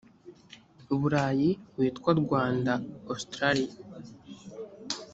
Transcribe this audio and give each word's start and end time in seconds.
burayi 0.99 1.49
witwa 1.77 2.11
rwanda 2.21 2.73
austraia 3.11 3.73